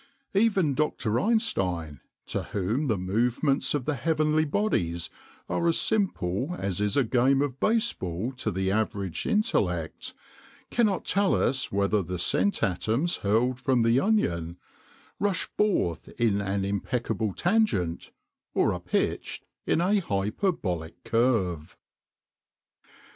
Even 0.33 0.73
Dr. 0.73 1.19
Einstein, 1.19 1.99
to 2.25 2.41
whom 2.41 2.87
the 2.87 2.97
movements 2.97 3.75
of 3.75 3.85
the 3.85 3.93
heavenly 3.93 4.45
bodies 4.45 5.11
are 5.47 5.67
as 5.67 5.79
simple 5.79 6.55
as 6.57 6.81
is 6.81 6.97
a 6.97 7.03
game 7.03 7.39
of 7.39 7.59
baseball 7.59 8.31
to 8.37 8.49
the 8.49 8.71
average 8.71 9.27
intellect, 9.27 10.15
cannot 10.71 11.05
tell 11.05 11.35
us 11.35 11.71
whether 11.71 12.01
the 12.01 12.17
scent 12.17 12.63
atoms 12.63 13.17
hurled 13.17 13.59
from 13.61 13.83
the 13.83 13.99
Onion 13.99 14.57
rush 15.19 15.43
forth 15.55 16.09
in 16.19 16.41
an 16.41 16.65
impeccable 16.65 17.31
tangent 17.35 18.09
or 18.55 18.73
are 18.73 18.79
pitched 18.79 19.45
in 19.67 19.81
a 19.81 19.99
hyperbolic 19.99 21.03
curve. 21.03 21.77